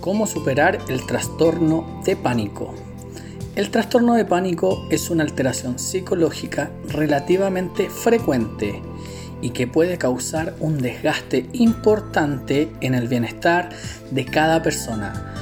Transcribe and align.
¿Cómo 0.00 0.26
superar 0.26 0.78
el 0.88 1.04
trastorno 1.04 2.00
de 2.04 2.16
pánico? 2.16 2.74
El 3.56 3.70
trastorno 3.70 4.14
de 4.14 4.24
pánico 4.24 4.86
es 4.90 5.10
una 5.10 5.24
alteración 5.24 5.78
psicológica 5.78 6.70
relativamente 6.88 7.90
frecuente 7.90 8.82
y 9.40 9.50
que 9.50 9.66
puede 9.66 9.98
causar 9.98 10.54
un 10.60 10.78
desgaste 10.78 11.48
importante 11.54 12.70
en 12.80 12.94
el 12.94 13.08
bienestar 13.08 13.70
de 14.10 14.24
cada 14.26 14.62
persona, 14.62 15.34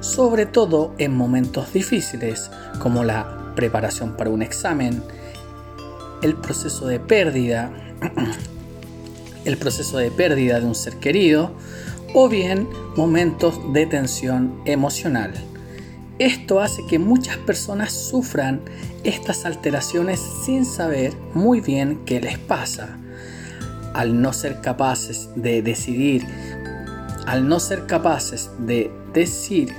sobre 0.00 0.46
todo 0.46 0.94
en 0.98 1.16
momentos 1.16 1.72
difíciles 1.72 2.50
como 2.80 3.04
la 3.04 3.52
preparación 3.54 4.16
para 4.16 4.30
un 4.30 4.42
examen, 4.42 5.02
el 6.22 6.34
proceso 6.34 6.86
de 6.86 6.98
pérdida, 6.98 7.70
el 9.44 9.56
proceso 9.58 9.98
de 9.98 10.10
pérdida 10.10 10.58
de 10.58 10.66
un 10.66 10.74
ser 10.74 10.96
querido 10.96 11.52
o 12.14 12.28
bien 12.28 12.68
momentos 12.96 13.60
de 13.72 13.86
tensión 13.86 14.60
emocional. 14.64 15.32
Esto 16.18 16.60
hace 16.60 16.84
que 16.86 16.98
muchas 16.98 17.36
personas 17.36 17.92
sufran 17.92 18.60
estas 19.04 19.44
alteraciones 19.44 20.20
sin 20.44 20.64
saber 20.64 21.12
muy 21.32 21.60
bien 21.60 22.00
qué 22.04 22.20
les 22.20 22.38
pasa. 22.38 22.98
Al 23.94 24.20
no 24.20 24.32
ser 24.32 24.60
capaces 24.60 25.28
de 25.36 25.62
decidir, 25.62 26.26
al 27.26 27.46
no 27.46 27.60
ser 27.60 27.86
capaces 27.86 28.50
de 28.58 28.90
decir, 29.12 29.74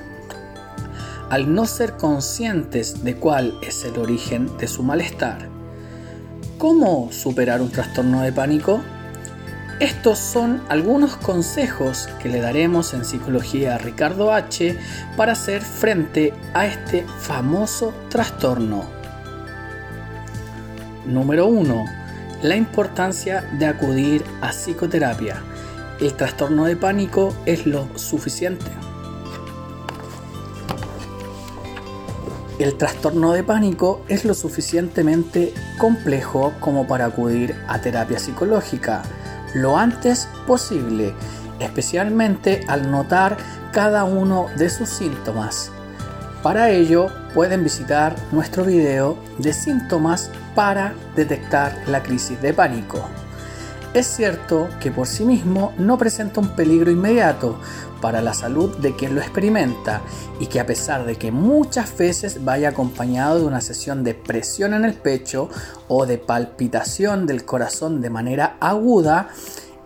al 1.30 1.54
no 1.54 1.66
ser 1.66 1.98
conscientes 1.98 3.04
de 3.04 3.16
cuál 3.16 3.58
es 3.62 3.84
el 3.84 3.98
origen 3.98 4.58
de 4.58 4.68
su 4.68 4.82
malestar. 4.82 5.50
¿Cómo 6.58 7.12
superar 7.12 7.62
un 7.62 7.70
trastorno 7.70 8.22
de 8.22 8.32
pánico? 8.32 8.82
Estos 9.80 10.20
son 10.20 10.62
algunos 10.68 11.16
consejos 11.16 12.10
que 12.22 12.28
le 12.28 12.42
daremos 12.42 12.94
en 12.94 13.06
psicología 13.06 13.76
a 13.76 13.78
Ricardo 13.78 14.34
H 14.34 14.78
para 15.16 15.32
hacer 15.32 15.62
frente 15.62 16.34
a 16.54 16.66
este 16.66 17.06
famoso 17.20 17.94
trastorno. 18.10 18.84
Número 21.06 21.46
1. 21.48 21.86
La 22.42 22.58
importancia 22.58 23.50
de 23.58 23.68
acudir 23.68 24.22
a 24.42 24.50
psicoterapia. 24.50 25.42
El 26.02 26.14
trastorno 26.14 26.66
de 26.66 26.76
pánico 26.76 27.34
es 27.46 27.66
lo 27.66 27.88
suficiente. 27.98 28.66
El 32.60 32.76
trastorno 32.76 33.32
de 33.32 33.46
pánico 33.46 34.02
es 34.10 34.26
lo 34.26 34.34
suficientemente 34.34 35.54
complejo 35.78 36.52
como 36.60 36.86
para 36.86 37.06
acudir 37.06 37.56
a 37.70 37.80
terapia 37.80 38.20
psicológica 38.20 39.04
lo 39.54 39.78
antes 39.78 40.28
posible, 40.48 41.14
especialmente 41.60 42.64
al 42.68 42.90
notar 42.90 43.38
cada 43.72 44.04
uno 44.04 44.48
de 44.58 44.70
sus 44.70 44.90
síntomas. 44.90 45.72
Para 46.44 46.70
ello 46.70 47.08
pueden 47.34 47.64
visitar 47.64 48.16
nuestro 48.32 48.64
video 48.64 49.18
de 49.38 49.54
síntomas 49.54 50.32
para 50.56 50.94
detectar 51.16 51.76
la 51.88 52.02
crisis 52.02 52.42
de 52.42 52.54
pánico. 52.54 53.08
Es 53.92 54.06
cierto 54.06 54.70
que 54.80 54.92
por 54.92 55.08
sí 55.08 55.26
mismo 55.26 55.74
no 55.80 55.98
presenta 55.98 56.40
un 56.40 56.50
peligro 56.50 56.92
inmediato 56.92 57.60
para 58.02 58.22
la 58.22 58.36
salud 58.36 58.78
de 58.78 58.96
quien 58.96 59.16
lo 59.16 59.22
experimenta 59.22 60.02
y 60.40 60.46
que 60.46 60.60
a 60.60 60.68
pesar 60.68 61.08
de 61.08 61.16
que 61.16 61.32
muchas 61.32 61.98
veces 61.98 62.46
vaya 62.46 62.70
acompañado 62.70 63.40
de 63.40 63.46
una 63.46 63.62
sesión 63.62 64.04
de 64.04 64.14
presión 64.14 64.76
en 64.76 64.86
el 64.86 64.94
pecho 64.94 65.50
o 65.88 66.06
de 66.06 66.20
palpitación 66.20 67.26
del 67.26 67.46
corazón 67.46 68.00
de 68.00 68.12
manera 68.12 68.58
aguda, 68.60 69.30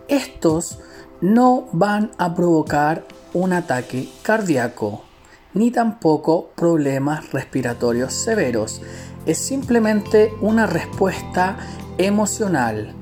estos 0.06 0.80
no 1.22 1.68
van 1.72 2.10
a 2.18 2.34
provocar 2.34 3.06
un 3.32 3.54
ataque 3.54 4.10
cardíaco 4.22 5.02
ni 5.54 5.70
tampoco 5.70 6.50
problemas 6.54 7.32
respiratorios 7.32 8.12
severos. 8.12 8.82
Es 9.24 9.38
simplemente 9.38 10.30
una 10.42 10.66
respuesta 10.66 11.56
emocional 11.96 12.94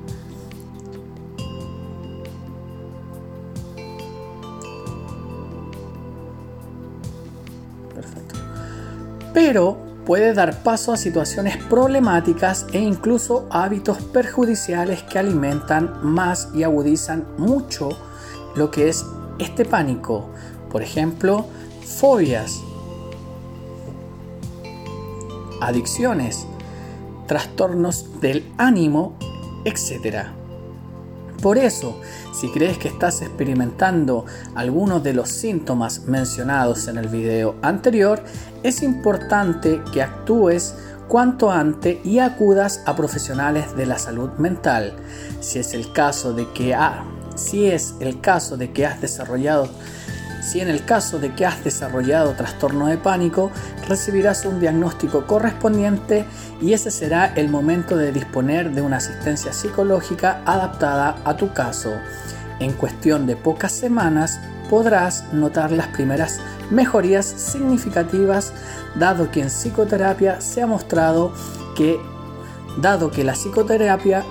pero 9.33 9.79
puede 10.05 10.35
dar 10.35 10.63
paso 10.63 10.93
a 10.93 10.97
situaciones 10.97 11.57
problemáticas 11.57 12.67
e 12.73 12.81
incluso 12.81 13.47
hábitos 13.51 13.99
perjudiciales 13.99 15.03
que 15.05 15.19
alimentan 15.19 16.01
más 16.03 16.49
y 16.55 16.65
agudizan 16.65 17.27
mucho 17.39 17.91
lo 18.57 18.71
que 18.71 18.89
es 18.89 19.05
este 19.39 19.65
pánico. 19.65 20.29
Por 20.71 20.83
ejemplo, 20.83 21.47
fobias, 21.85 22.61
adicciones, 25.61 26.47
trastornos 27.27 28.21
del 28.21 28.51
ánimo, 28.59 29.17
etc. 29.65 30.42
Por 31.43 31.59
eso, 31.59 32.01
si 32.33 32.51
crees 32.53 32.79
que 32.79 32.87
estás 32.87 33.21
experimentando 33.21 34.25
algunos 34.55 35.03
de 35.03 35.13
los 35.13 35.29
síntomas 35.29 36.05
mencionados 36.07 36.87
en 36.87 36.99
el 36.99 37.09
video 37.09 37.57
anterior, 37.63 38.23
es 38.63 38.81
importante 38.85 39.83
que 39.93 40.03
actúes 40.03 40.77
cuanto 41.09 41.51
antes 41.51 41.99
y 42.07 42.21
acudas 42.21 42.81
a 42.87 42.95
profesionales 42.95 43.77
de 43.77 43.87
la 43.87 43.99
salud 43.99 44.31
mental. 44.39 44.95
Si 45.41 45.59
es 45.59 45.75
el 45.75 45.93
caso 45.93 46.33
de 46.33 46.49
que 46.53 46.77
si 47.35 47.67
es 47.67 47.97
el 47.99 48.21
caso 48.21 48.57
de 48.57 48.71
que 48.71 48.87
has 48.87 49.01
desarrollado 49.01 49.69
si 50.43 50.61
en 50.61 50.69
el 50.69 50.85
caso 50.85 51.19
de 51.19 51.35
que 51.35 51.47
has 51.47 51.63
desarrollado 51.63 52.33
trastorno 52.33 52.89
de 52.89 52.99
pánico, 52.99 53.51
recibirás 53.89 54.45
un 54.45 54.61
diagnóstico 54.61 55.27
correspondiente 55.27 56.27
y 56.61 56.73
ese 56.73 56.91
será 56.91 57.33
el 57.37 57.49
momento 57.49 57.97
de 57.97 58.13
disponer 58.13 58.73
de 58.73 58.83
una 58.83 58.97
asistencia 58.97 59.53
psicológica 59.53 60.43
adaptada 60.45 61.17
a 61.25 61.37
tu 61.37 61.53
caso. 61.53 61.93
En 62.59 62.73
cuestión 62.73 63.27
de 63.27 63.37
pocas 63.37 63.73
semanas 63.73 64.41
podrás 64.69 65.33
notar 65.33 65.71
las 65.71 65.89
primeras 65.89 66.41
mejorías 66.71 67.27
significativas 67.27 68.53
dado 68.95 69.31
que 69.31 69.43
en 69.43 69.49
psicoterapia 69.49 70.41
se 70.41 70.63
ha 70.63 70.67
mostrado 70.67 71.33
que 71.77 72.01
dado 72.79 73.11
que 73.11 73.25
la 73.25 73.35
psicoterapia 73.35 74.25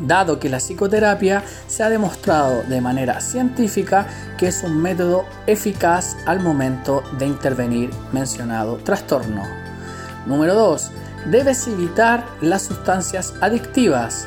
dado 0.00 0.38
que 0.38 0.48
la 0.48 0.58
psicoterapia 0.58 1.42
se 1.66 1.82
ha 1.82 1.90
demostrado 1.90 2.62
de 2.62 2.80
manera 2.80 3.20
científica 3.20 4.06
que 4.36 4.48
es 4.48 4.62
un 4.62 4.80
método 4.80 5.24
eficaz 5.46 6.16
al 6.26 6.40
momento 6.40 7.02
de 7.18 7.26
intervenir 7.26 7.90
mencionado 8.12 8.76
trastorno. 8.76 9.42
Número 10.26 10.54
2. 10.54 10.90
Debes 11.30 11.66
evitar 11.66 12.24
las 12.40 12.62
sustancias 12.62 13.34
adictivas. 13.40 14.26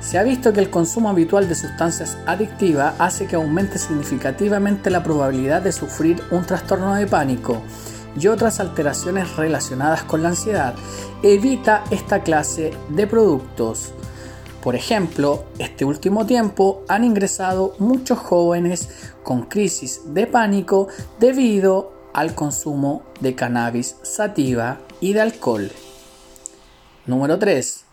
Se 0.00 0.18
ha 0.18 0.22
visto 0.24 0.52
que 0.52 0.60
el 0.60 0.70
consumo 0.70 1.08
habitual 1.08 1.48
de 1.48 1.54
sustancias 1.54 2.16
adictivas 2.26 2.94
hace 2.98 3.26
que 3.26 3.36
aumente 3.36 3.78
significativamente 3.78 4.90
la 4.90 5.04
probabilidad 5.04 5.62
de 5.62 5.72
sufrir 5.72 6.20
un 6.30 6.44
trastorno 6.44 6.94
de 6.94 7.06
pánico 7.06 7.62
y 8.18 8.26
otras 8.26 8.60
alteraciones 8.60 9.36
relacionadas 9.36 10.02
con 10.02 10.22
la 10.22 10.30
ansiedad. 10.30 10.74
Evita 11.22 11.84
esta 11.90 12.22
clase 12.22 12.72
de 12.88 13.06
productos. 13.06 13.94
Por 14.62 14.76
ejemplo, 14.76 15.44
este 15.58 15.84
último 15.84 16.24
tiempo 16.24 16.84
han 16.88 17.02
ingresado 17.02 17.74
muchos 17.80 18.18
jóvenes 18.18 18.88
con 19.24 19.42
crisis 19.42 20.02
de 20.14 20.28
pánico 20.28 20.86
debido 21.18 21.92
al 22.14 22.36
consumo 22.36 23.02
de 23.20 23.34
cannabis 23.34 23.96
sativa 24.02 24.78
y 25.00 25.14
de 25.14 25.20
alcohol. 25.20 25.72
Número 27.06 27.40
3. 27.40 27.84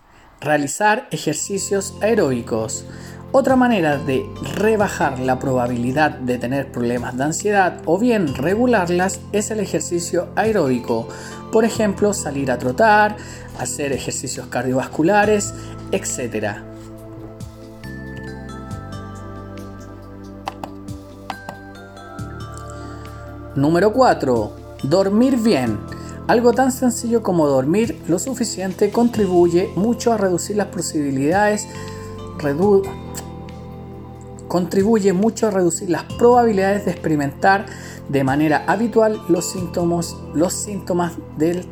Realizar 0.42 1.08
ejercicios 1.10 1.96
aeróbicos. 2.02 2.86
Otra 3.32 3.56
manera 3.56 3.98
de 3.98 4.28
rebajar 4.56 5.20
la 5.20 5.38
probabilidad 5.38 6.12
de 6.12 6.40
tener 6.40 6.72
problemas 6.72 7.16
de 7.16 7.26
ansiedad 7.26 7.80
o 7.86 8.00
bien 8.00 8.34
regularlas 8.34 9.20
es 9.32 9.52
el 9.52 9.60
ejercicio 9.60 10.30
aeróbico. 10.36 11.08
Por 11.52 11.64
ejemplo, 11.64 12.12
salir 12.14 12.52
a 12.52 12.58
trotar, 12.58 13.18
hacer 13.60 13.94
ejercicios 13.94 14.48
cardiovasculares, 14.48 15.54
etc. 15.92 16.56
Número 23.56 23.94
4. 23.94 24.52
Dormir 24.82 25.38
bien. 25.38 25.80
Algo 26.28 26.54
tan 26.54 26.72
sencillo 26.72 27.22
como 27.22 27.48
dormir 27.48 28.02
lo 28.08 28.18
suficiente 28.18 28.90
contribuye 28.90 29.70
mucho 29.76 30.14
a 30.14 30.18
reducir 30.18 30.58
las 30.58 30.68
posibilidades 30.68 31.68
contribuye 34.50 35.14
mucho 35.14 35.48
a 35.48 35.52
reducir 35.52 35.90
las 35.90 36.04
probabilidades 36.04 36.84
de 36.84 36.92
experimentar 36.92 37.68
de 38.10 38.26
manera 38.26 38.66
habitual 38.68 39.22
los 39.30 39.50
síntomas, 39.50 40.18
los 40.34 40.52
síntomas 40.52 41.14
del... 41.38 41.66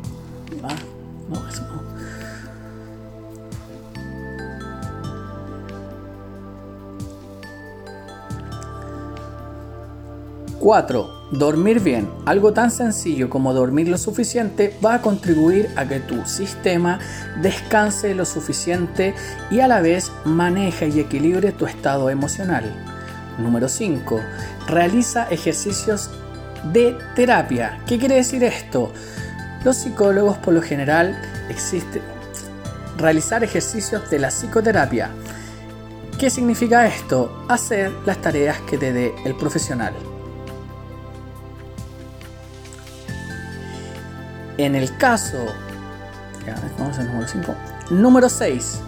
Ah. 0.62 0.74
4. 10.60 11.17
Dormir 11.30 11.80
bien, 11.80 12.08
algo 12.24 12.54
tan 12.54 12.70
sencillo 12.70 13.28
como 13.28 13.52
dormir 13.52 13.88
lo 13.88 13.98
suficiente, 13.98 14.74
va 14.84 14.94
a 14.94 15.02
contribuir 15.02 15.68
a 15.76 15.86
que 15.86 16.00
tu 16.00 16.24
sistema 16.24 17.00
descanse 17.42 18.14
lo 18.14 18.24
suficiente 18.24 19.14
y 19.50 19.60
a 19.60 19.68
la 19.68 19.82
vez 19.82 20.10
maneje 20.24 20.88
y 20.88 21.00
equilibre 21.00 21.52
tu 21.52 21.66
estado 21.66 22.08
emocional. 22.08 22.64
Número 23.36 23.68
5. 23.68 24.20
Realiza 24.68 25.28
ejercicios 25.28 26.10
de 26.72 26.96
terapia. 27.14 27.78
¿Qué 27.86 27.98
quiere 27.98 28.14
decir 28.14 28.42
esto? 28.42 28.90
Los 29.64 29.76
psicólogos 29.76 30.38
por 30.38 30.54
lo 30.54 30.62
general 30.62 31.20
existen 31.50 32.02
realizar 32.96 33.44
ejercicios 33.44 34.08
de 34.10 34.18
la 34.18 34.28
psicoterapia. 34.28 35.10
¿Qué 36.18 36.30
significa 36.30 36.86
esto? 36.86 37.44
Hacer 37.48 37.92
las 38.04 38.20
tareas 38.20 38.60
que 38.62 38.76
te 38.76 38.92
dé 38.92 39.14
el 39.24 39.36
profesional. 39.36 39.94
En 44.58 44.74
el 44.74 44.96
caso, 44.96 45.46
número 46.98 47.28
5. 47.28 47.54
Número 47.90 48.28
6. 48.28 48.80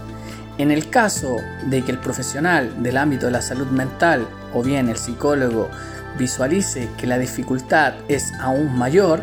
En 0.58 0.72
el 0.72 0.90
caso 0.90 1.36
de 1.66 1.84
que 1.84 1.92
el 1.92 1.98
profesional 1.98 2.82
del 2.82 2.96
ámbito 2.96 3.26
de 3.26 3.32
la 3.32 3.40
salud 3.40 3.68
mental 3.68 4.26
o 4.52 4.64
bien 4.64 4.88
el 4.88 4.96
psicólogo 4.96 5.70
visualice 6.18 6.88
que 6.98 7.06
la 7.06 7.18
dificultad 7.18 7.94
es 8.08 8.32
aún 8.40 8.76
mayor 8.76 9.22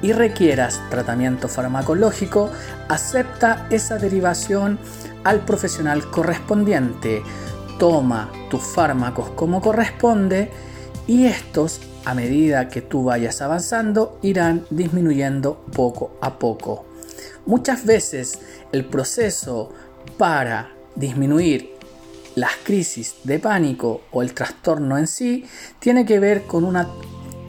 y 0.00 0.12
requieras 0.12 0.80
tratamiento 0.88 1.46
farmacológico, 1.46 2.50
acepta 2.88 3.66
esa 3.68 3.98
derivación 3.98 4.78
al 5.24 5.40
profesional 5.40 6.10
correspondiente. 6.10 7.22
Toma 7.78 8.32
tus 8.48 8.62
fármacos 8.62 9.28
como 9.36 9.60
corresponde 9.60 10.50
y 11.06 11.26
estos 11.26 11.82
a 12.04 12.14
medida 12.14 12.68
que 12.68 12.82
tú 12.82 13.04
vayas 13.04 13.40
avanzando, 13.42 14.18
irán 14.22 14.64
disminuyendo 14.70 15.64
poco 15.74 16.16
a 16.20 16.38
poco. 16.38 16.84
Muchas 17.46 17.84
veces 17.84 18.38
el 18.72 18.84
proceso 18.84 19.70
para 20.18 20.72
disminuir 20.94 21.72
las 22.34 22.52
crisis 22.64 23.16
de 23.24 23.38
pánico 23.38 24.02
o 24.10 24.22
el 24.22 24.32
trastorno 24.32 24.96
en 24.98 25.06
sí 25.06 25.44
tiene 25.78 26.06
que 26.06 26.18
ver 26.18 26.44
con 26.44 26.64
una 26.64 26.88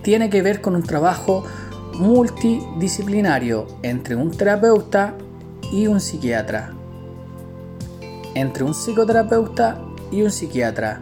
tiene 0.02 0.30
que 0.30 0.42
ver 0.42 0.60
con 0.60 0.76
un 0.76 0.84
trabajo 0.84 1.46
multidisciplinario 1.94 3.68
entre 3.84 4.16
un 4.16 4.32
terapeuta 4.32 5.16
y 5.72 5.88
un 5.88 6.02
psiquiatra. 6.02 6.74
Entre 8.36 8.66
un 8.66 8.74
psicoterapeuta 8.74 9.80
y 10.12 10.24
un 10.24 10.32
psiquiatra 10.32 11.02